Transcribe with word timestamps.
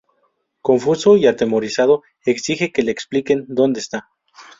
Confuso 0.63 1.15
y 1.15 1.27
atemorizado, 1.27 2.01
exige 2.25 2.71
que 2.71 2.81
le 2.81 2.91
expliquen 2.91 3.45
dónde 3.47 3.81
está. 3.81 4.09